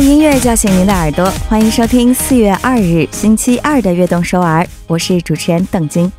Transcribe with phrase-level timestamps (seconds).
[0.00, 6.12] 用音乐叫醒您的耳朵，欢迎收听四月二日星期二的《悦动首尔》，我是主持人邓晶。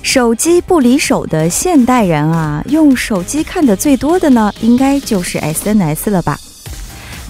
[0.00, 6.38] 手机不离手的现代人啊，用手机看的最多的呢，应该就是 SNS 了吧？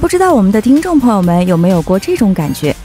[0.03, 2.77] 不知道我们的听众朋友们有没有过这种感觉？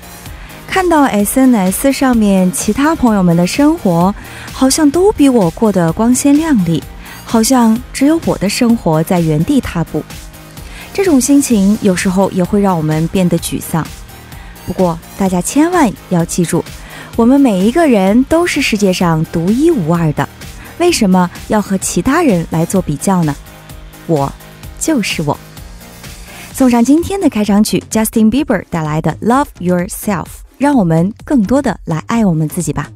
[0.65, 4.15] 看到 SNS 上面其他朋友们的生活，
[4.53, 6.81] 好像都比我过得光鲜亮丽，
[7.25, 10.01] 好像只有我的生活在原地踏步。
[10.97, 13.87] 这种心情有时候也会让我们变得沮丧。
[14.65, 16.65] 不过，大家千万要记住，
[17.15, 20.27] 我们每一个人都是世界上独一无二的。
[20.79, 23.35] 为什么要和其他人来做比较呢？
[24.07, 24.33] 我
[24.79, 25.37] 就是我。
[26.51, 30.23] 送上今天的开场曲，Justin Bieber 带来的《Love Yourself》，
[30.57, 32.89] 让我们更多的来爱我们自己吧。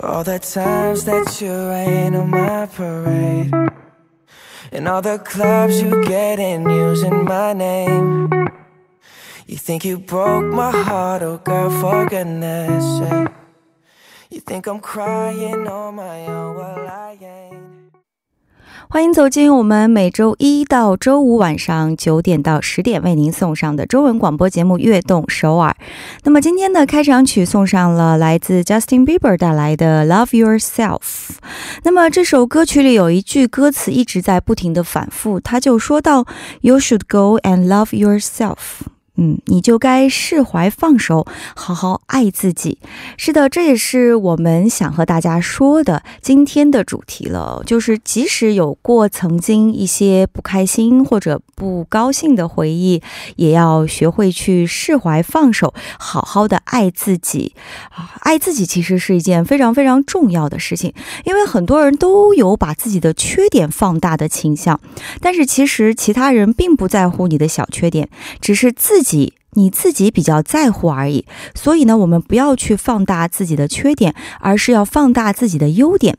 [0.00, 3.52] For all the times that you rain on my parade.
[4.72, 8.30] And all the clubs you get in using my name.
[9.46, 13.28] You think you broke my heart, oh girl, for goodness sake.
[14.30, 17.20] You think I'm crying on my own, well I ain't
[18.92, 25.76] 欢迎走进我们每周一到周五晚上九点到十点为您送上的中文广播节目《悦动首尔》。
[26.24, 30.98] 那么今天的开场曲送上了来自 Justin Bieber 带来的《Love Yourself》。
[31.84, 36.26] 那么这首歌曲里有一句歌词一直在不停的反复，他就说到
[36.62, 38.56] “You should go and love yourself”。
[39.22, 42.78] 嗯，你就该释怀放手，好好爱自己。
[43.18, 47.62] 是的，这也是我们想和大家说的今天的主题了。
[47.66, 53.02] 就是即使有过曾经一些不开心或者不高兴的回忆，
[53.36, 57.54] 也要学会去释怀放手，好好的爱自己
[57.90, 58.14] 啊！
[58.20, 64.80] 爱自己其实是一件非常非常重要的事情，因为很多人都有把自己的缺点放大的倾向，
[65.20, 68.08] 但是其实其他人并不在乎你的小缺点，
[68.40, 69.09] 只是自己。
[69.10, 76.16] 己你自己比较在乎而已，所以呢，我们不要去放大自己的缺点，而是要放大自己的优点，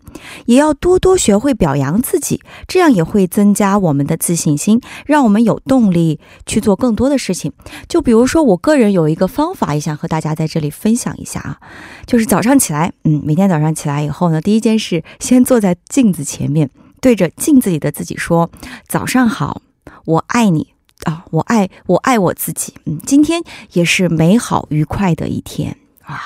[0.48, 7.54] 也要多多学会表扬自己，这样也会增加我们的自信心，让我们有动力去做更多的事情。
[7.88, 11.58] 就比如说，我个人有一个方法，也想和大家在这里分享一下啊，
[12.06, 16.70] 就是早上起来，嗯，每天早上起来以后呢，第一件事，先坐在镜子前面，
[17.00, 18.52] 对着镜子里的自己说
[18.90, 19.62] ：“早上好，
[20.04, 20.68] 我爱你。”
[21.06, 23.42] 啊，我爱我爱我自己，嗯，今天
[23.74, 26.20] 也是美好愉快的一天啊，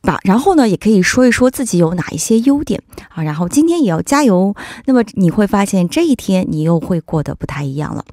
[0.00, 4.54] 把然后呢，也可以说一说自己有哪一些优点啊，然后今天也要加油，
[4.86, 8.04] 那么你会发现这一天你又会过得不太一样了，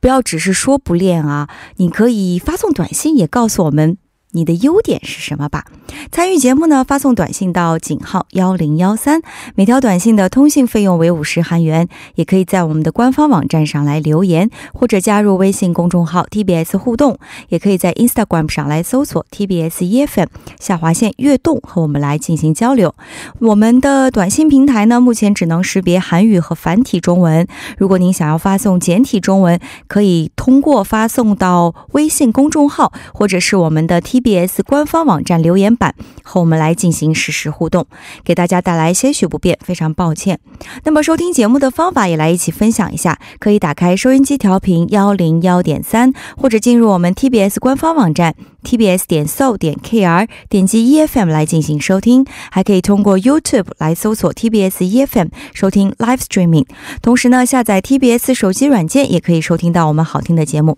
[0.00, 3.98] 不要只是说不练啊，你可以发送短信也告诉我们。
[4.32, 5.64] 你的优点是什么吧？
[6.12, 9.22] 参与节目呢，发送短信到井号幺零幺三，
[9.54, 11.88] 每条短信的通信费用为五十韩元。
[12.14, 17.18] 也可以在我们的官方网站上来留言，或者加入微信公众号 TBS 互动，
[17.48, 20.26] 也可以在 Instagram 上来搜索 TBS EF
[20.60, 22.94] 下划线悦动和我们来进行交流。
[23.38, 27.46] 我们的短信平台呢，目前只能识别韩语和繁体中文。
[27.78, 34.17] 如果您想要发送简体中文，可以通过发送到微信公众号或者是我们的 T。
[34.18, 37.86] TBS 官方网站留言板和我们来进行实时互动，
[38.24, 40.40] 给大家带来些许不便，非常抱歉。
[40.84, 48.34] 那么收听节目的方法也来一起分享一下，可以打开收音机调频幺零幺点三，或者进入我们 TBS 官方网站
[48.64, 56.66] tbs 点 so 点 kr，点击 EFM 来进行收听，还可以通过 YouTube 来搜索 TBS EFM 收听 Live Streaming。
[57.00, 60.76] 同时呢，下载 TBS 手机软件也可以收听到我们好听的节目。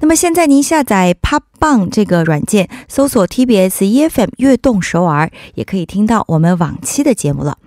[0.00, 1.49] 那么现在您下载 Pop。
[1.60, 7.58] 棒这个软件搜索 TBS EFM 悦动首尔，也可以听到我们往期的节目了。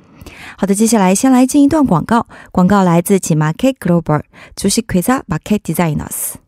[0.58, 4.24] 好的，接下来先来进一段广告，广告来自 Market Global，
[4.56, 6.43] 主席 Krisa Market Designers。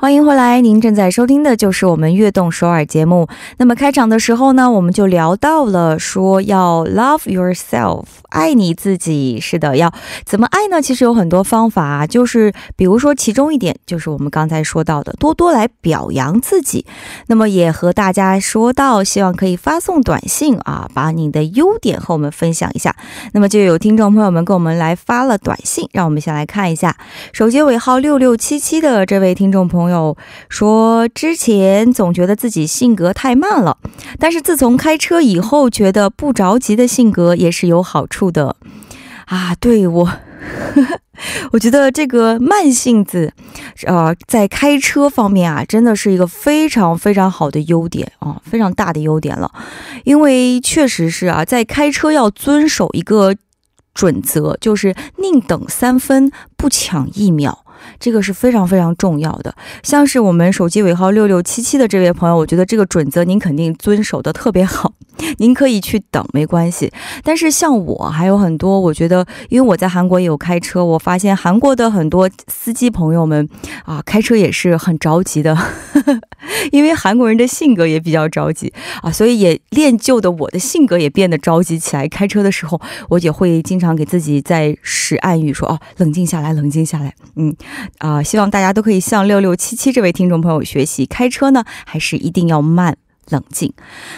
[0.00, 3.26] 欢迎回来，您正在收听的就是我们悦动首尔节目。
[3.56, 9.40] 那么开场的时候呢，我们就聊到了说要 love yourself，爱你自己。
[9.40, 9.92] 是的，要
[10.24, 10.80] 怎么爱呢？
[10.80, 16.86] 其实有很多方法，就是比如说其中一点就是我们刚才说到的，多多来表扬自己。
[17.26, 22.94] 那么也和大家说到，希望可以发送短信啊，把你的优点和我们分享一下。
[23.32, 26.96] 那么就有听众朋友们给我们来发了短信，让我们先来看一下，
[27.32, 29.87] 手机尾号六六七七的这位听众朋友。
[29.88, 30.14] 朋友
[30.50, 33.78] 说，之前总觉得自己性格太慢了，
[34.18, 38.54] 但是自从开车以后，觉得不着急的性格也是有好处的
[39.24, 39.54] 啊。
[39.58, 40.06] 对我，
[41.52, 43.32] 我觉得这个慢性子，
[43.86, 49.50] 呃，在开车方面啊，真的是一个非常非常好的优点啊，非常大的优点了。
[50.04, 53.34] 因为确实是啊，在开车要遵守一个
[53.94, 57.64] 准则，就是宁等三分，不抢一秒。
[57.98, 59.54] 这个是非常非常重要的。
[59.82, 64.92] 像是我们手机尾号六六七七的这位朋友，我觉得这个准则您肯定遵守的特别好。
[65.38, 66.92] 您可以去等，没关系。
[67.24, 73.48] 但是像我还有很多，我觉得，因为我在韩国也有开车，我发现韩国的很多司机朋友们
[73.84, 75.58] 啊，开车也是很着急的，
[76.70, 82.06] 因为韩国人的性格也比较着急啊，所以也练就的我的性格也变得着急起来。
[82.06, 87.12] 开车的时候，我也会经常给自己在使暗语，说哦，冷静下来，冷静下来。
[87.34, 87.52] 嗯，
[87.98, 92.96] 啊，希望大家都可以向六六七七这位听众朋友学习，开车呢还是一定要慢。
[93.30, 93.74] 冷静。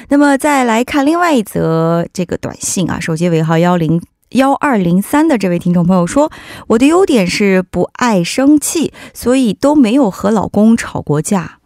[0.08, 6.30] 那么再来看另外一则这个短信啊，手机尾号幺零幺二零三的这位听众朋友说
[6.68, 11.58] ：“我的优点是不爱生气，所以都没有和老公吵过架。”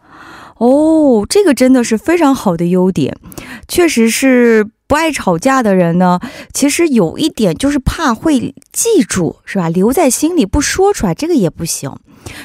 [0.56, 3.14] 哦，这个真的是非常好的优点，
[3.68, 4.66] 确实是。
[4.86, 6.20] 不爱吵架的人呢，
[6.52, 9.70] 其实有一点就是怕会记住，是吧？
[9.70, 11.90] 留在心里不说出来，这个也不行。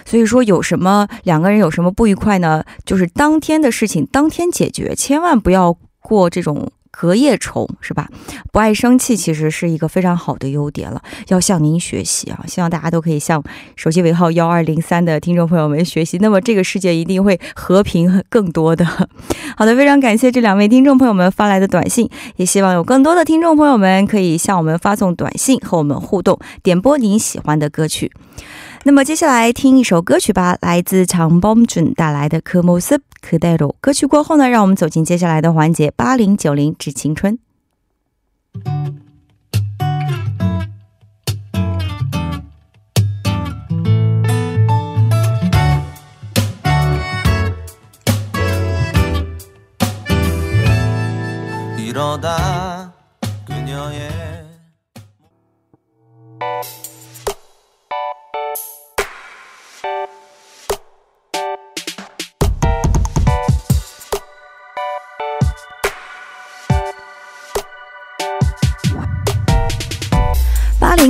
[0.05, 2.63] 所以说，有什么两个人有什么不愉快呢？
[2.85, 6.71] 就是当天的事情当天解决，千万不要过这种。
[6.99, 8.09] 隔夜仇是吧？
[8.51, 12.43] 不爱生气其实是一个非常好的优点了，要向您学习啊！
[12.45, 13.41] 希望大家都可以向
[13.77, 18.85] 手机尾号幺二零三的听众朋友们学习，那么这个世界一定会和平更多的。
[19.55, 28.11] 好的，非常感谢这两位听众朋友们发来的短信，也希望有更多的听众朋友们可以向我们发送短信和我们互动，点播您喜欢的歌曲。
[28.83, 33.67] 那么接下来听一首歌曲吧，来自长邦准带来的《科莫斯可带入》。
[33.79, 37.39] 歌曲过后呢，让我们走进接下来的环节——八零九零致青春。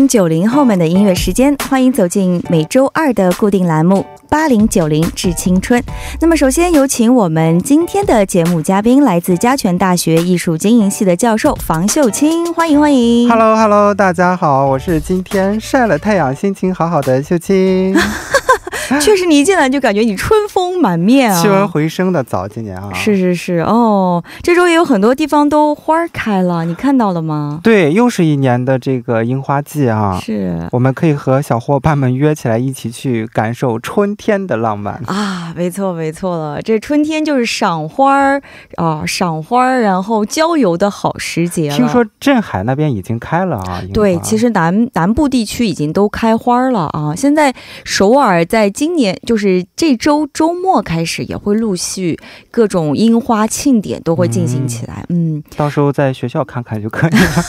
[0.09, 3.97] 九零后们的音乐时间，欢迎走进每周二的固定栏目
[4.27, 5.79] 《八零九零致青春》。
[6.19, 13.29] 那么，首先有请我们今天的节目嘉宾，来自嘉泉大学艺术经营系的教授房秀清，欢迎欢迎。
[13.29, 17.95] Hello，Hello，大家好，我是今天晒了太阳、心情好好的秀清。
[18.99, 23.57] 确实，你一进来就感觉你春风满面啊，气温回升的早，今年啊，是是是。
[23.59, 27.59] 哦，这周也有很多地方都花开了，你看到了吗？
[27.63, 34.99] 对，又是一年的这个樱花季啊，是，我们可以和小伙伴们约起来一起去感受春天的浪漫。
[35.05, 38.41] 啊，没错没错了，这春天就是赏花儿
[38.77, 41.69] 啊，赏花儿然后郊游的好时节。
[41.69, 47.53] 听说镇海那边已经开了啊，对，其实南南部地区已经都开花了啊，现在
[47.83, 48.73] 首尔在。
[48.79, 52.17] 今年就是这周周末开始，也会陆续
[52.49, 55.03] 各种樱花庆典都会进行起来。
[55.09, 57.43] 嗯，到时候在学校看看就可以了。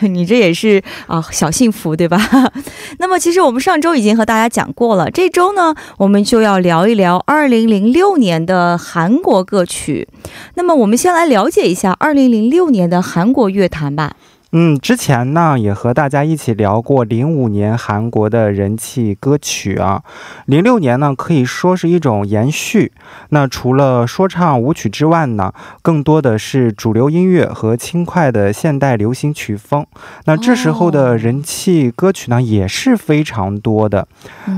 [0.08, 2.18] 你这也是啊，小幸福对吧？
[2.98, 10.08] 那么其实我们上周已经和大家讲过了，这周呢，我们就要聊一聊二零零六年的韩国歌曲。
[10.54, 14.16] 那么我们先来了解一下二零零六年的韩国乐坛吧。
[14.54, 20.02] 嗯，之前呢也和大家一起聊过零五年韩国的人气歌曲啊，
[20.44, 22.92] 零六年呢可以说是一种延续。
[23.30, 29.86] 那除了说唱舞曲之外呢，更多的是主流音乐和轻快的现代流行曲风。
[30.26, 34.06] 那这时候的人气歌曲呢也是非常多的。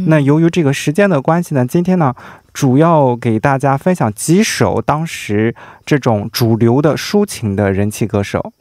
[0.08, 2.12] 那由于这个时间的关系呢，今天呢
[2.52, 5.54] 主要给大家分享几首当时
[5.86, 8.52] 这种主流的抒情的人气歌手。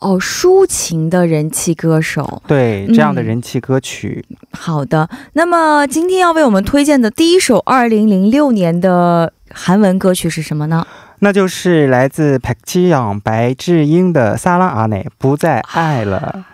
[0.00, 2.42] 哦抒情的人气歌手。
[2.46, 4.24] 对这样的人气歌曲。
[4.52, 5.08] 好的。
[5.34, 10.86] 那么今天要为我们推荐的第一首二零零六年的韩文歌曲是什么呢？
[11.20, 16.44] 那就是来自 Pakgyang 白智英的萨拉阿内不再爱了。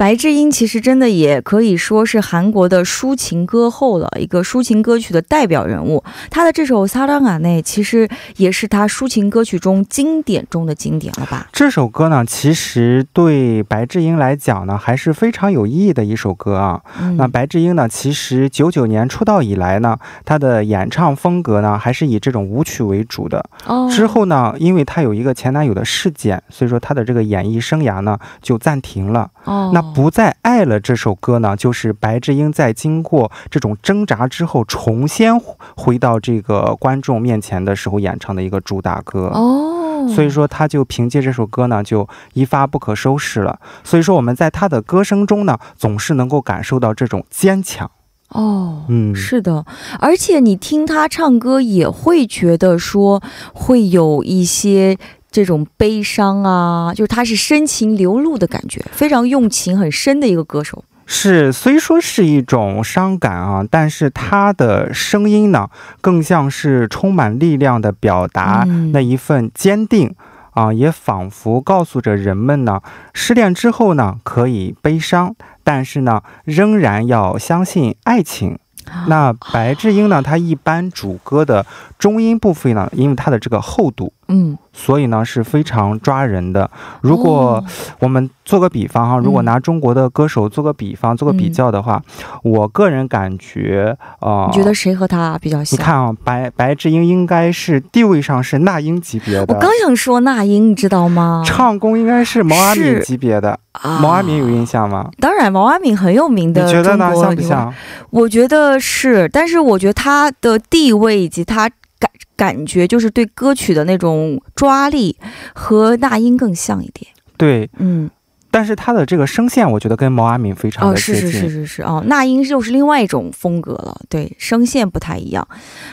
[0.00, 4.08] 白智英其实真的也可以说是韩国的抒情歌后了。
[4.18, 11.46] 一个抒情歌曲的代表人物，他的这首《撒旦卡》内，其实也是他抒情歌曲中经典中的经典了吧？
[11.52, 16.80] 这首歌呢，其实对白智英来讲呢，还是非常有意义的一首歌啊。
[17.18, 23.44] 那白智英呢，其实九九年出道以来呢，她的演唱风格呢，还是以这种舞曲为主的。
[23.90, 29.30] 之后呢，因为她有一个前男友的事件，所以说她的这个演艺生涯呢，就暂停了。
[29.44, 29.70] 哦。
[29.72, 35.32] 那不再爱了这首歌呢，就是白智英在经过这种挣扎之后，重新
[35.76, 39.30] 回到这个观众面前的时候演唱的一个主打歌。
[39.34, 43.58] 哦，所以说，他就凭借这首歌呢，就一发不可收拾了。
[43.84, 47.90] 所以说，我们在他的歌声中呢，总是能够感受到这种坚强。
[48.30, 49.64] 哦，嗯，是的，
[49.98, 53.20] 而且你听他唱歌也会觉得说
[53.52, 54.96] 会有一些
[55.30, 60.84] 这种悲伤啊，就是他是深情流露的感觉，非常用情很深的一个歌手。
[61.06, 65.68] 是，虽说是一种伤感啊，但是他的声音呢，
[66.00, 70.14] 更像是充满力量的表达嗯那一份坚定。
[70.52, 72.80] 啊，也仿佛告诉着人们呢，
[73.14, 78.58] 失恋之后呢，可以悲伤，但是呢，仍然要相信爱情。
[79.06, 81.64] 那白智英呢，她一般主歌的
[81.98, 86.70] 中音部分呢，因为它的这个厚度，嗯，所以呢是非常抓人的。
[87.00, 87.64] 如果哦
[88.00, 92.02] 我们做个比方哈，如果嗯拿中国的歌手做个比方、做个比较的话，
[92.42, 95.82] 我个人感觉，呃，你觉得谁和他比较像你？
[95.82, 101.42] 看啊，白白智英应该是地位上是那英级别的，我刚想说那英，你知道吗？
[101.44, 103.58] 唱功应该是毛阿敏级别的。
[103.72, 105.10] 啊毛阿敏有印象吗？
[105.20, 107.14] 当然，毛阿敏很有名的你的觉得呢？
[107.14, 107.72] 像不像？
[108.10, 115.16] 我觉得是，但是我觉得他的地位以及他感感觉，就是对歌曲的那种抓力，
[115.54, 117.10] 和那英更像一点。
[117.36, 118.10] 对，嗯，
[118.51, 121.21] 但是她的这个声线，我觉得跟毛阿敏非常哦，的接近。
[121.23, 125.45] 是是是是是哦，那英又是另外一种风格了，对，声线不太一样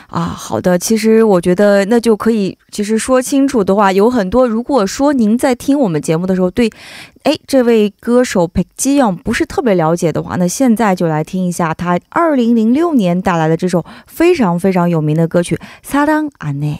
[0.07, 0.21] 啊。
[0.21, 4.47] 好的，其实我觉得那就可以，其实说清楚的话，有很多。
[4.47, 6.71] 如果说您在听我们节目的时候，对，
[7.23, 16.77] 哎，这位歌手裴基阳不是特别了解的话，那现在就来听一下他二零零六年带来的这首非常非常有名的歌曲《사랑안해》。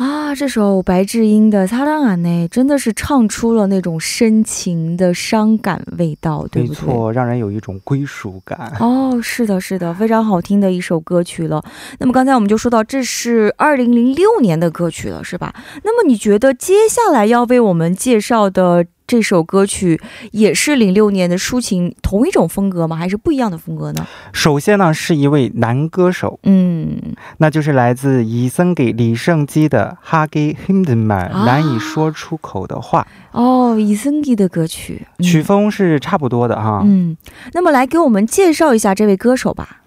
[0.00, 6.86] 啊，这首白智英的《擦亮眼》呢》真的是唱出了那种深情的伤感味道，对不对？
[6.86, 8.72] 没错，让人有一种归属感。
[8.80, 11.62] 哦，是的，是的，非常好听的一首歌曲了。
[11.98, 15.54] 那么刚才我们就说到，这是二零零六年的歌曲了，是吧？
[15.84, 20.00] 那么你觉得接下来要为我们介绍的这首歌曲，
[20.30, 22.94] 也是零六年的抒情同一种风格吗？
[22.94, 24.06] 还是不一样的风格呢？
[24.32, 26.96] 首先呢，是一位男歌手，嗯，
[27.38, 33.04] 那就是来自以森给李胜基的《哈给 Himden Man》，啊难以说出口的话。
[33.32, 36.82] 哦，伊森给的歌曲，嗯曲风是差不多的哈。
[36.84, 37.16] 嗯，
[37.52, 39.78] 那么来给我们介绍一下这位歌手吧。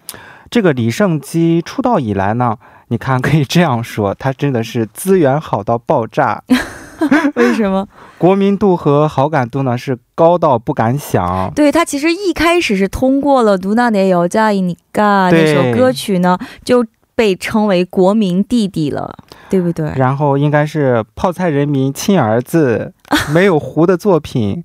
[0.50, 6.42] 这个李胜基出道以来呢，你看可以这样说，他真的是资源好到爆炸，
[7.35, 7.87] 为什么？
[8.17, 11.51] 国民度和好感度呢是高到不敢想。
[11.55, 16.85] 对他其实一开始是通过了《누나내여자이니까》那对首歌曲呢，就
[17.15, 19.13] 被称为国民弟弟了，
[19.49, 19.91] 对不对？
[19.95, 22.93] 然后应该是泡菜人民亲儿子，
[23.33, 24.63] 没有胡的作品，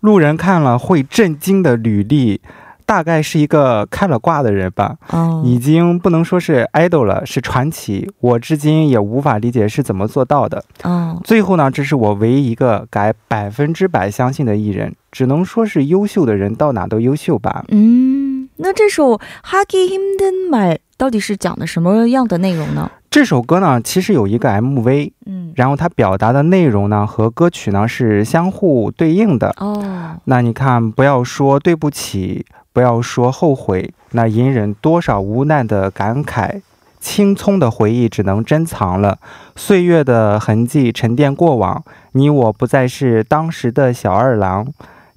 [0.00, 2.40] 路人看了会震惊的履历，
[2.87, 8.09] 大概是一个开了挂的人吧，哦、已经不能说是 idol 了，是传奇。
[8.21, 10.63] 我至今也无法理解是怎么做到的。
[10.83, 17.65] 哦、最后呢，这是我唯一一个改百分之百相信的艺人，只能说是优秀的人到哪都优秀吧。
[17.67, 22.89] 嗯，那这首《Hugging Him t e n My》到底是讲的什么样的内容呢？
[23.11, 30.15] 这首歌呢，其实有一个 MV，嗯，然后它表达的内容呢和歌曲呢是相互对应的哦。
[30.25, 32.45] 那你看，不要说对不起，
[32.77, 36.61] 不要说后悔，那隐忍多少无奈的感慨，
[36.99, 39.17] 青葱的回忆只能珍藏了，
[39.55, 44.67] 岁月的痕迹沉淀过往，你我不再是当时的小二郎。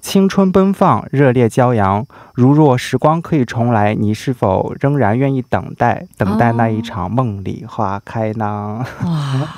[0.01, 2.05] 青春奔放，热烈骄阳。
[2.35, 8.85] 如若时光可以重来，你是否仍然愿意等待，等待那一场梦里花开呢？
[9.05, 9.49] 哇，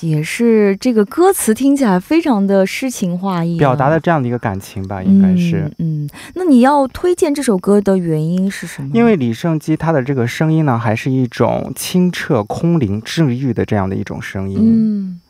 [0.00, 5.70] 也是这个歌词听起来非常的诗情画意啊、表达的这样的一个感情吧，应该是。
[5.78, 8.90] 嗯，嗯，那你要推荐这首歌的原因是什么？
[8.94, 15.20] 因为李胜基他的这个声音呢，还是一种清澈空灵、治愈的这样的一种声音，嗯，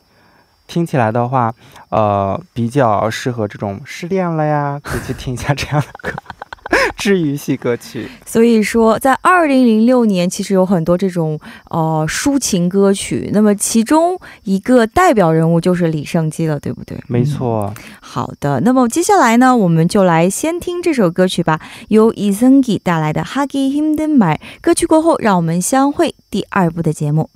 [0.67, 1.53] 听起来的话，
[1.89, 6.15] 呃，比较适合这种失恋了呀，可以去听一下这样的歌，
[6.97, 8.09] 治愈系歌曲。
[8.25, 11.39] 所以说，在二零零六年，其实有很多这种
[11.69, 13.29] 呃抒情歌曲。
[13.33, 16.97] 那么其中一个代表人物就是李圣基了，对不对？
[17.07, 17.71] 没错。
[18.01, 24.37] 好的，那么接下来呢，我们就来先听这首歌曲吧，由 Ezengi 带来的《Huggy Hinden Mai》。
[24.61, 27.29] 歌曲过后，让我们相会第二部的节目。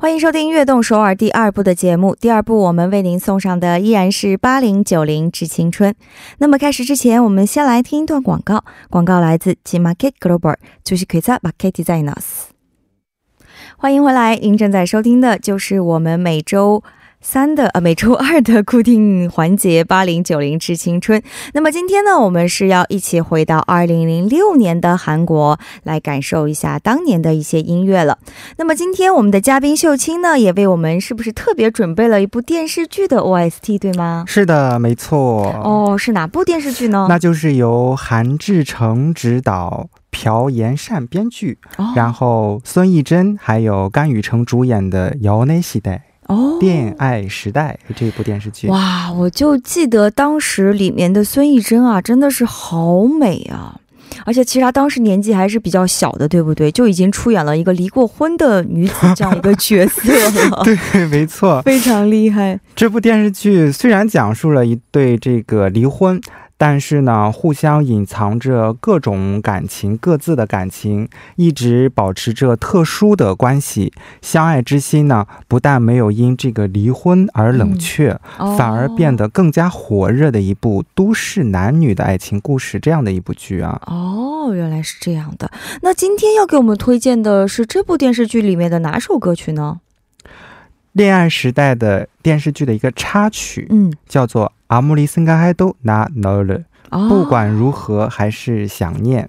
[0.00, 2.16] 欢迎收听《悦动首尔》第二部的节目。
[2.18, 5.94] 第二部我们为您送上的依然是八零九零致青春。
[6.38, 8.64] 那么开始之前，我们先来听一段广告。
[8.88, 12.24] 广告来自 G Market Global，就是可以在 Market Designers。
[13.76, 16.82] 欢迎回来，您正在收听的就是我们每周。
[17.22, 21.22] 三的呃每周 二的固定环节八零九零致青春。
[21.52, 28.18] 那么今天呢，我们是要一起回到二零零六年的韩国，来感受一下当年的一些音乐了。
[28.56, 34.24] 那么今天我们的嘉宾秀清呢，也为我们是不是特别准备了一部电视剧的 OST，对吗？
[34.26, 35.44] 是的，没错。
[35.62, 37.06] 哦，是哪部电视剧呢？
[37.08, 39.88] 那就是由韩志成执导。
[40.12, 46.02] 朴延善编剧，哦、然后孙艺珍还有甘宇成主演的《摇内时代》。
[46.30, 53.74] 哦，恋爱时代这部电视剧哇，我就记得当时里面的孙艺珍啊，真的是好美啊！
[54.24, 56.70] 而且其实她当时年纪还是比较小的，对不对？
[56.70, 60.12] 就已经出演了一个离过婚的女子这样一个角色
[60.50, 60.62] 了。
[60.92, 62.60] 对，没错， 非常厉害。
[62.76, 66.20] 这部电视剧虽然讲述了一对这个离婚。
[66.62, 73.94] 但是呢，互相隐藏着各种感情，各自的感情一直保持着特殊的关系。
[74.20, 83.80] 相爱之心呢，不但没有因这个离婚而冷却，嗯哦、反而变得更加火热的一部都市男女的爱情故事，这样的一部剧啊。
[83.86, 85.50] 哦，原来是这样的。
[85.80, 89.80] 那今天要给我们推荐的是这部电视剧里面的哪首歌曲呢？
[90.92, 94.52] 恋爱时代的电视剧的一个插曲，嗯，叫做。
[94.70, 96.60] 阿姆里森嘎海都那那了，
[97.08, 99.28] 不管如何还是想念。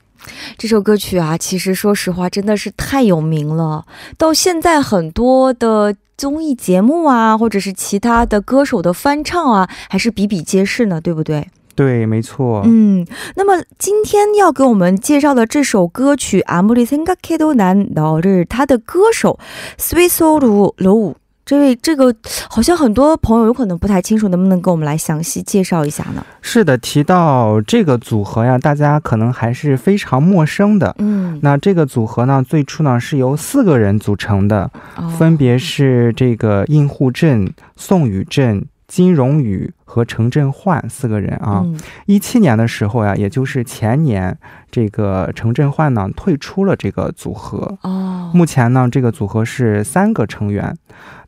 [0.56, 3.84] 这首歌曲啊，其实说实话真的是太有名了，
[4.20, 11.48] 到现在很多的综艺节目啊，或者是其他的歌手的翻唱啊，还是比比皆是呢，对不对？
[11.74, 12.62] 对，没错。
[12.66, 13.04] 嗯，
[13.36, 19.40] 那么今天要给我们介绍的这首歌曲《阿姆里森嘎海都那那了》，它的歌手
[19.80, 21.16] Swiss 鲁鲁。
[21.44, 22.14] 这位，这个
[22.50, 26.24] 好像很多朋友有可能不太清楚，能不能给我们来详细介绍一下呢？
[26.42, 30.96] 是的，提到这个组合呀，大家可能还是非常陌生的。
[31.00, 34.70] 嗯，那这个组合呢，最初呢是由四个人组成的，
[35.18, 38.66] 分别是这个应户镇、宋宇镇。
[38.92, 41.66] 金荣宇和程振焕四个人啊，
[42.08, 44.38] 一七年的时候呀，也就是前年，
[44.70, 47.78] 这个程振焕呢退出了这个组合。
[47.84, 50.76] 哦，目前呢，这个组合是三个成员。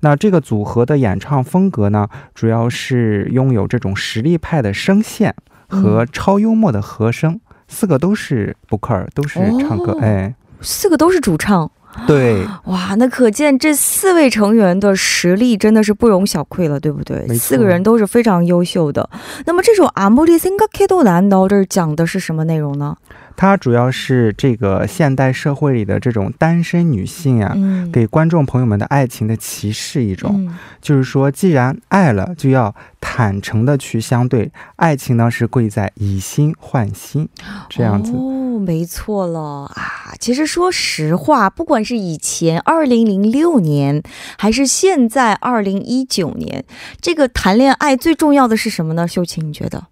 [0.02, 5.34] 那这个组合的演唱风格呢，主要是拥有这种实力派的声线
[5.70, 7.40] 和超幽默的和声。
[7.70, 9.98] 四个都是布克尔，都是唱歌。
[10.02, 11.72] 哎，四个都是主唱。
[12.08, 17.28] 对，哇，那可见这四位成员的实力真的是不容小觑了，对不对？
[17.38, 19.10] 四个人都是非常优秀的。
[19.46, 22.96] 那么这首《阿姆利森格克多兰》到这儿讲的是什么内容呢？
[23.36, 27.56] 它主要是这个现代社会里的这种单身女性呀，
[27.92, 34.52] 给观众朋友们的爱情的歧视一种，就是说，既然爱了，就要坦诚的去相对。
[34.76, 37.28] 爱情呢，是贵在以心换心，
[37.70, 38.12] 这样子。
[38.14, 40.14] 哦，没错了啊。
[40.20, 44.02] 其实说实话，不管是以前二零零六年，
[44.38, 46.64] 还是现在二零一九年，
[47.02, 49.08] 这个谈恋爱最重要的是什么呢？
[49.08, 49.88] 秀琴，你觉得？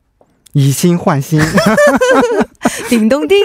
[0.52, 1.38] 以心换心，
[2.88, 3.36] 叮 咚叮，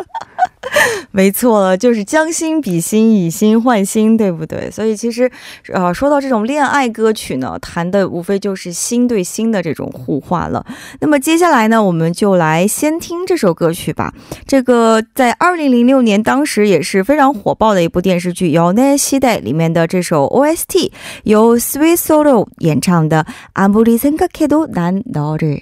[1.11, 4.71] 没错了，就是将心比心，以心换心，对不对？
[4.71, 5.29] 所以其实，
[5.71, 10.65] 呃，说到这种恋爱歌曲呢，谈的无非就是心对心的这种互换了。
[10.99, 14.11] 那么接下来呢，我们就来先听这首歌曲吧。
[14.47, 20.91] 这个在二零零六年当时也是非常火爆的一部电视剧《有那西代》里面的这首 OST，
[21.25, 25.61] 由 Sweet Solo 演唱的《阿姆리생각해도난너를》。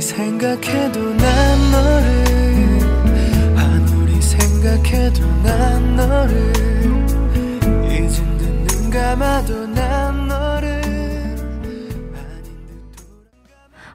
[0.00, 2.06] 생각해도 난 너를
[3.56, 6.52] 아무리 생각해도 난 너를
[7.86, 8.24] 이젠
[8.66, 10.84] 눈 감아도 난 너를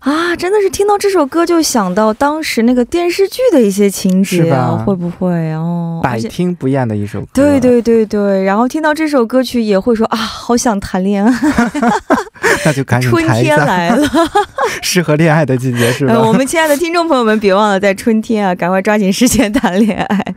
[0.01, 5.99] 啊，真的是听到这首歌就想到当时那个电视剧的一些情节啊，会不会哦？
[6.01, 7.27] 百听不厌的一首歌。
[7.34, 11.32] 对对对对，然后听到这首歌曲也会说啊，好想谈恋爱。
[12.64, 14.09] 那就赶紧春天来了，
[14.83, 16.18] 适合恋爱的季节是吧？
[16.18, 20.35] 我们亲爱的听众朋友们，别忘了在春天啊，赶快抓紧时间谈恋爱。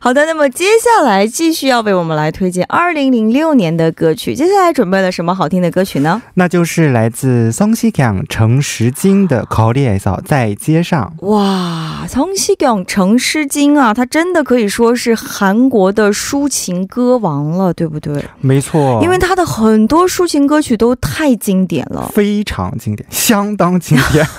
[0.00, 4.34] 好的，那么接下来继续要为我们来推荐二零零六年的歌曲。
[4.34, 6.20] 接下来准备了什么好听的歌曲呢？
[6.34, 11.12] 那就是来自松西港陈时金的《考虑嫂在街上》。
[11.26, 18.22] 哇，성시경陈诗金啊，他真的可以说是韩国的抒情歌王了，对不对？
[18.40, 22.10] 没错，因为他的很多抒情歌曲都太经典了。
[22.14, 24.26] 非常经典，相当经典。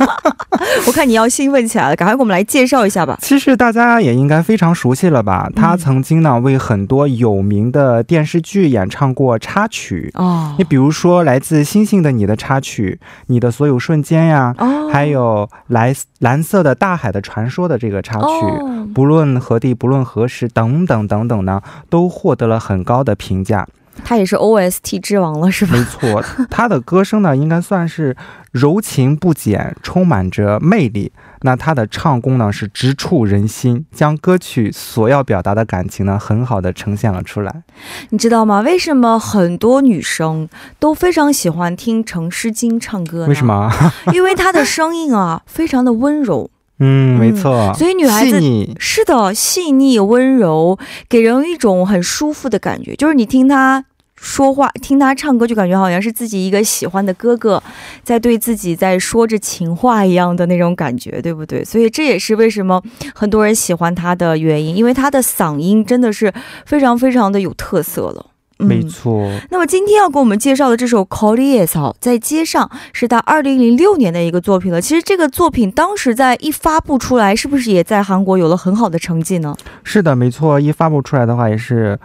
[0.86, 3.18] 我看你要兴奋起来了，赶快给我们来介绍一下吧。
[3.22, 5.49] 其实大家也应该非常熟悉了吧？
[5.53, 10.11] 他曾经呢为很多有名的电视剧演唱过插曲。
[10.15, 18.27] 哦你比如说来自《星星的你》的插曲，《你的所有瞬间》呀，哦还有蓝蓝色的大海的传说的这个插曲。
[18.27, 23.65] 哦不论何地，不论何时，等等等等呢，都获得了很高的评价。
[24.03, 25.77] 他也是 OST 之王了，是吧？
[25.77, 28.17] 没错，他的歌声呢，应该算是
[28.51, 31.13] 柔情不减，充满着魅力。
[31.43, 37.63] 那他的唱功呢，是直触人心，将歌曲所要表达的感情呢，很好的呈现了出来。
[38.11, 38.61] 你知道吗？
[38.61, 40.49] 为什么很多女生
[40.79, 43.29] 都非常喜欢听程诗金唱歌呢？
[43.29, 43.45] 为什？
[43.47, 43.71] 么？
[44.13, 46.51] 因为她的声音啊，非常的温柔。
[46.83, 47.75] 嗯，没错。
[47.75, 48.41] 所以女孩子，
[48.79, 50.79] 是的，细腻温柔，
[51.11, 52.97] 给人一种很舒服的感觉。
[52.97, 53.85] 就是你听她
[54.21, 57.61] 说话听他唱歌，就感觉好像是自己一个喜欢的哥哥，
[58.05, 61.65] 在对自己在说着情话一样的那种感觉，对不对？
[61.65, 62.83] 所以这也是为什么
[63.15, 66.31] 很多人喜欢他的原因，因为他的嗓音真的是
[66.67, 68.27] 非常非常的有特色了。
[68.59, 69.27] 没错。
[69.51, 71.65] 那么今天要给我们介绍的这首《Callie》
[71.99, 74.83] 在街上是他二零零六年的一个作品了。
[74.83, 79.57] 其实这个作品当时在一发布出来，是不是也在韩国有了很好的成绩呢？
[79.83, 81.99] 是的，没错，一发布出来的话也是。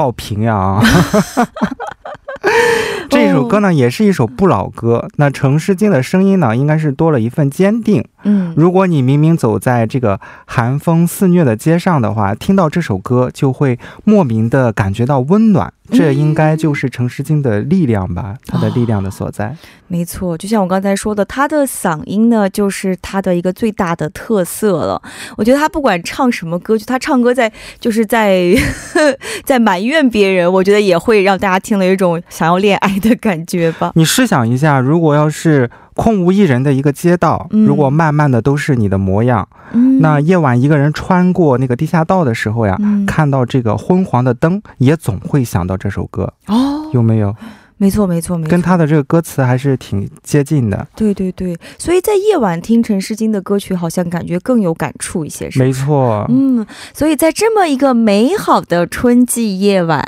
[0.00, 0.80] 爆评呀！
[3.08, 5.08] 这首歌呢，也是一首不老歌。
[5.16, 8.04] 那程诗经的声音呢，应该是多了一份坚定。
[8.22, 15.72] 嗯，如果你明明走在这个寒风肆虐的街上的话，听到这首歌就会莫名的感觉到温暖。
[15.92, 19.56] 这应该就是程诗经的力量吧，他的力量的所在。
[19.88, 25.02] 没错，就像我刚才说的，他的嗓音呢，就是他的一个最大的特色了。
[25.36, 28.54] 我觉得他不管唱什么歌曲，他唱歌在就是在
[29.42, 33.92] 在埋怨别人，我觉得也会让大家听了一种想要恋爱的感觉吧。
[33.96, 37.64] 你试想一下，如果要是空无一人的一个街道，嗯。
[37.64, 40.00] 如果慢慢的都是你的模样，嗯。
[40.00, 43.06] 那夜晚一个人穿过那个地下道的时候呀，嗯。
[43.06, 47.34] 看到这个昏黄的灯，也总会想到这首歌，哦，有没有？
[47.80, 48.50] 没错没错没错。
[48.50, 50.86] 跟他的这个歌词还是挺接近的。
[50.94, 51.56] 对对对。
[51.78, 56.26] 所以在夜晚听陈诗金的歌曲好像感觉更有感触一些是没错。
[56.28, 60.04] 嗯所以在这么一个美好的春季夜晚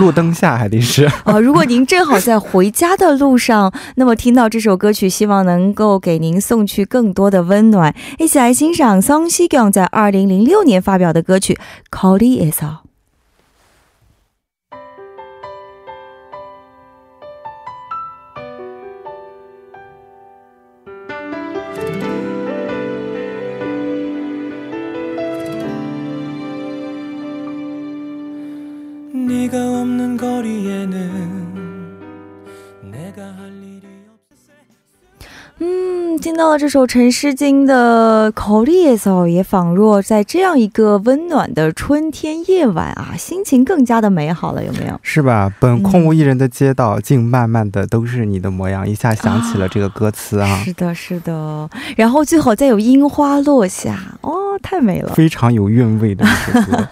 [0.00, 1.04] 路灯下还得是。
[1.22, 7.94] 啊 如果您正好在回家的路上那么听到这首歌曲希望能够给您送去更多的温暖。
[8.18, 11.56] 一起来欣赏 song she gang 在二零零六年发表的歌曲
[11.92, 12.83] koreasio
[36.34, 44.98] 听到了这首陈诗经的《口里也走》，也仿若在这样一个温暖的春天夜晚啊，心情更加的美好了，有没有？
[45.00, 45.54] 是吧？
[45.60, 48.84] 本空无一人的街道，竟慢慢的都是你的模样。
[48.88, 51.70] 一下想起了这个歌词啊，是的，是的。
[51.96, 55.14] 然后最好再有樱花落下，哦，太美了。
[55.14, 56.88] 非常有韵味的一首歌。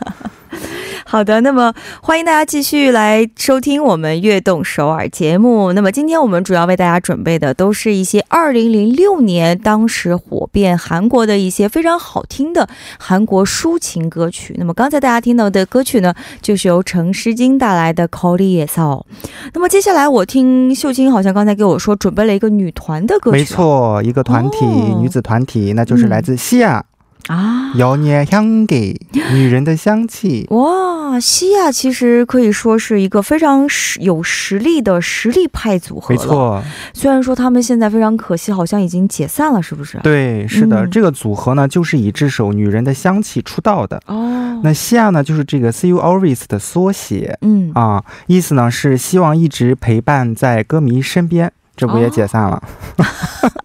[1.13, 5.75] 好的，那么欢迎大家继续来收听我们悦动首尔节目。
[5.75, 12.67] 那么今天我们主要为大家准备的都是一些2006年当时火遍韩国的一些非常好听的
[12.99, 14.57] 韩国抒情歌曲。
[14.57, 19.05] 那么刚才大家听到的歌曲呢，就是由陈诗金带来的《口里也骚》。
[19.53, 24.65] 那么接下来我听秀清好像刚才给我说准备了一个女团的歌曲，没错，一个团体，
[24.99, 26.83] 女子团体，那就是来自西亚。
[27.29, 27.73] 啊。
[27.77, 28.95] 妖孽香给
[29.33, 36.15] 女人的香气，哇，西亚其实可以说是一个非常实有实力的实力派组合。
[36.15, 39.99] 没错，虽然说他们现在非常可惜，好像已经解散了，是不是？
[40.03, 44.01] 对，是的，嗯这个组合呢，就是以这首《女人的香气》出道的。
[44.07, 51.53] 哦，那西亚呢，就是这个 “See You Always” 的缩写嗯，啊，意思呢是希望一直陪伴在歌迷身边。
[51.75, 52.63] 这不也解散了？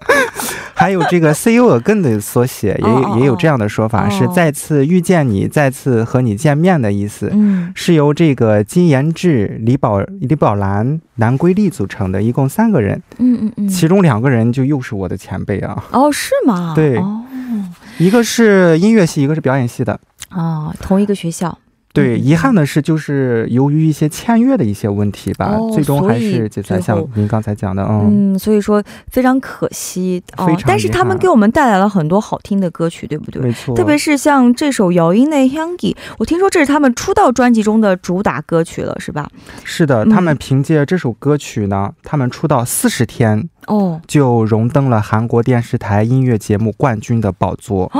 [0.79, 7.31] 还有这个 “See You Again” 的缩写，也也有这样的说法，哦是再次遇见你，再次和你见面的意思。
[7.33, 16.73] 嗯，是由这个金延志、李宝、李宝兰、南圭丽组成的，一共三个人，嗯嗯嗯，其中两个人就又是我的前辈啊，哦是吗？
[16.75, 17.23] 对哦，
[17.97, 19.99] 一个是音乐系，一个是表演系的。
[20.29, 21.57] 哦，同一个学校。
[21.93, 26.63] 对，嗯遗憾的是，就是由于一些签约的一些问题吧，哦最终还是解散。
[26.63, 30.63] 最后像您刚才讲的，嗯，嗯，所以说非常可惜哦非常。
[30.67, 33.41] 但是他们给我们带来了很多好听的歌曲，对不对？
[33.41, 39.27] 没错，特别是像这首《摇音内香吉》，我听说这是他们出道专辑中的主打歌曲了，是吧？
[39.63, 47.91] 是的，嗯他们凭借这首歌曲呢，他们出道四十天哦，就荣登了韩国电视台音乐节目冠军的宝座，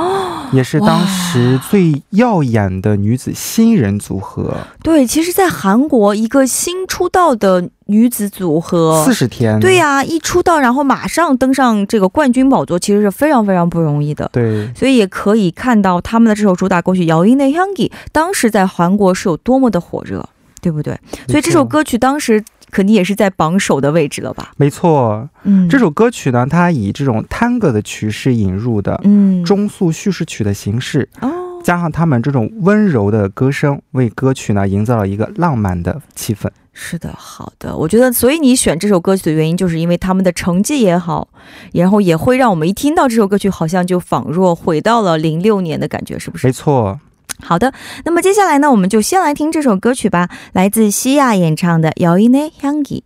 [0.52, 4.54] 也是当时最耀眼的女子新人组合。
[4.82, 14.28] 对，其实，在韩国一个新出道的女子组合，四十天，对呀、一出道然后马上登上这个冠军宝座，其实是非常非常不容易的。
[14.32, 20.26] 对所以也可以看到他们的这首主打歌曲《摇音内香吉》当时在韩国是有多么的火热，
[20.60, 20.98] 对不对？
[21.28, 24.52] 所以这首歌曲当时肯定也是在榜首的位置了吧？
[24.56, 31.30] 没错，嗯，这首歌曲呢，它以这种探戈的曲式引入的嗯中速叙事曲的形式，哦，
[31.62, 36.48] 加上他们这种温柔的歌声，为歌曲呢营造了一个浪漫的气氛。
[36.80, 41.26] 是的，好的，我觉得，所以你选这首歌曲的原因，就是因为他们的成绩也好，
[41.72, 46.52] 然后也会让我们一听到这首歌曲，好像就仿若回到了零六年的感觉，是不是没？
[46.52, 47.00] 错，
[47.42, 47.72] 好的，
[48.04, 53.02] 那么接下来呢，我们就先来听这首歌曲吧，来自西亚演唱的《摇音内향기》。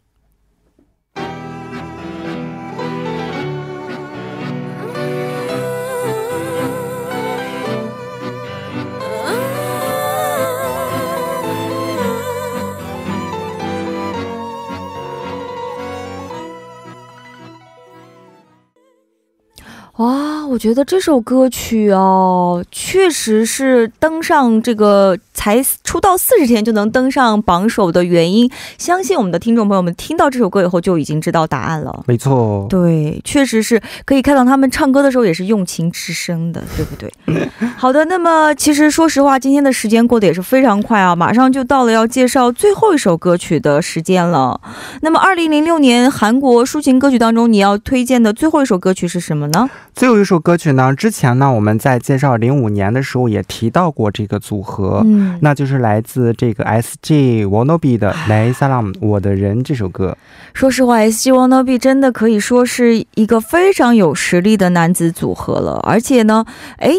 [20.03, 28.51] 哇，我觉得这首歌曲哦，确实是登上这个才出道四十天就能登上榜首的原因。
[28.79, 32.03] 相信我们的听众朋友们听到这首歌以后就已经知道答案了。
[32.09, 37.09] 没错，对，确实是可以看到他们唱歌的时候也是用情至深的，对不对？
[37.79, 44.61] 好的，那么其实说实话，今天的时间过得也是非常快啊，马上就到了要介绍最后一首歌曲的时间了。
[45.03, 49.71] 那么，二零零六年韩国抒情歌曲当中，你要推荐的最后一首歌曲是什么呢？
[49.95, 55.03] 最后一首歌曲呢，之前呢我们在介绍零五年的时候也提到过这个组合。
[55.05, 57.45] 嗯，那就是来自这个 S.G.
[57.45, 60.17] Wannabe 的《来萨拉姆我的人》这首歌。
[60.55, 61.31] 说实话，S.G.
[61.31, 66.45] Wannabe 真的可以说是一个非常有实力的男子组合了，而且呢，
[66.79, 66.99] 哎。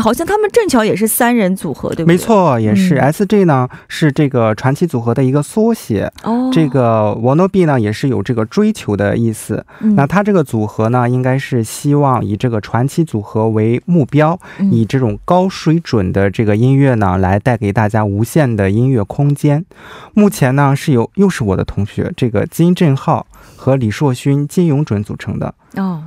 [0.00, 2.14] 好像他们正巧也是三人组合，对不对？
[2.14, 3.44] 没，错，也是、嗯 S.G.
[3.44, 6.10] 呢是这个传奇组合的一个缩写。
[6.22, 9.64] 哦，这个 Wannabe 呢也是有这个追求的意思。
[9.80, 19.64] 嗯那他这个组合呢，应该是希望以这个传奇组合为目标，嗯以这种高水准的这个音乐呢，来带给大家无限的音乐空间。
[20.12, 23.26] 目前呢，是由又是我的同学这个金振浩
[23.56, 25.54] 和李硕勋、金永准组成的。
[25.76, 26.02] 哦，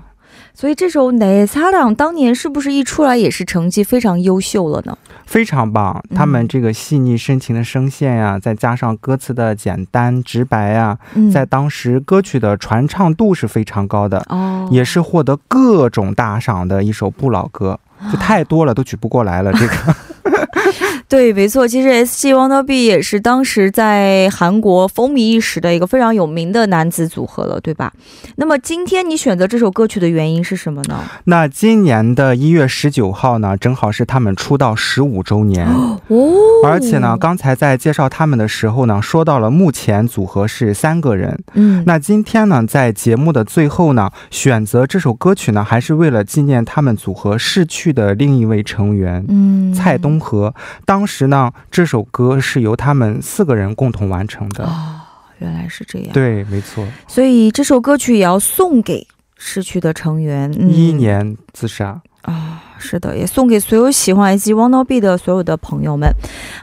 [0.59, 4.97] 所以这首《内撒朗》当年是不是一出来也是成绩非常优秀了呢？
[5.27, 10.97] 非常棒，他们这个细腻深情的声线呀，再加上歌词的简单直白呀，
[11.31, 17.79] 在当时歌曲的传唱度是非常高的哦，也是获得各种大赏的一首不老歌。
[18.11, 19.73] 就太多了，都举不过来了，这个。
[21.09, 22.33] 对，没错，其实 S.G.
[22.33, 27.93] Wannabe 也是当时在韩国风靡一时的一个非常有名的男子组合了，对吧？
[28.35, 30.99] 那么今天你选择这首歌曲的原因是什么呢？
[31.23, 36.33] 那今年的一月十九号呢，正好是他们出道十五周年，哦，
[36.65, 41.39] 而且呢，刚才在介绍他们的时候呢，说到了目前组合是三个人。
[41.53, 49.25] 嗯，那今天呢，在节目的最后呢，选择这首歌曲呢，还是为了纪念他们组合逝去的另一位成员。
[49.29, 50.53] 嗯，蔡东和，
[50.85, 54.63] 当时呢，这首歌是由他们四个人共同完成的。
[54.63, 55.01] 哦，
[55.39, 59.05] 原来是这样，，对，没错，所以这首歌曲也要送给
[59.37, 60.51] 逝去的成员。
[60.57, 62.01] 嗯、一一年自杀。
[62.23, 64.53] 啊，是的，也送给所有喜欢 S.G.
[64.53, 66.11] Wannabe 的所有的朋友们。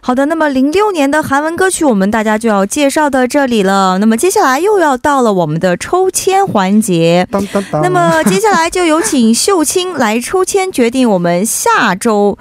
[0.03, 3.97] 好的，那么零六年的韩文歌曲，我们大家就要介绍到这里了。
[3.97, 7.27] 那么接下来又要到了我们的抽签环节。
[7.31, 7.81] 当当当。
[7.81, 12.37] 那么接下来就有请秀清来抽签，决定我们下周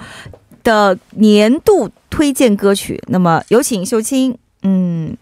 [0.63, 3.01] 的年度推荐歌曲。
[3.07, 5.15] 那么有请秀清，嗯。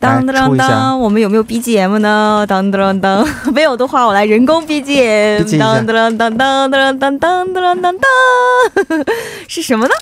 [0.00, 2.46] 当当当当，我们有没有 BGM 呢？
[2.48, 5.58] 当当当， 没有的话，我来人工 BGM。
[5.58, 9.04] 当当当当当当当当当当，
[9.48, 9.94] 是什么呢？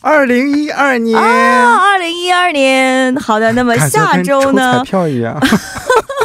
[0.00, 3.14] 二零一二年，啊，二零一二年。
[3.16, 4.82] 好的，那么下周呢？
[4.82, 5.38] 票一样。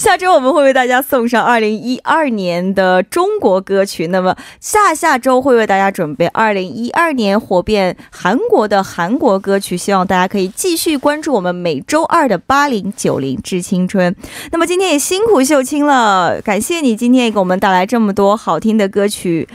[0.00, 14.16] 下周我们会为大家送上二零一二年的中国歌曲，那么下下周会为大家准备二零一二年火遍韩国的韩国歌曲，希望大家可以继续关注我们每周二的八零九零致青春。
[14.52, 19.46] 那么今天也辛苦秀清了，感谢你今天也给我们带来这么多好听的歌曲。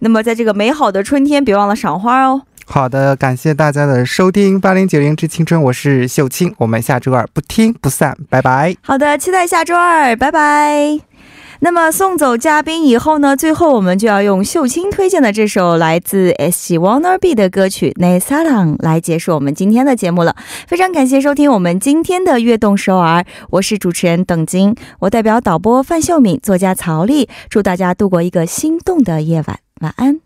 [0.00, 2.42] 那么在这个美好的春天，别忘了赏花哦。
[2.66, 8.74] 好的，感谢大家的收听，《八零九零之青春》，我是秀清，我们下周二不听不散，拜拜。
[8.82, 10.98] 好的，期待下周二，拜拜。
[11.60, 16.76] 那么送走嘉宾以后呢，最后我们就要用秀清推荐的这首来自 S.
[16.76, 20.34] w a n n e r B 的歌曲《奈萨朗》来结束我们今天的节目了。
[20.66, 30.20] 非常感谢收听我们今天的《悦动首尔》，我是主持人邓晶，我代表导播范秀敏、作家曹丽，祝大家度过一个心动的夜晚，晚安。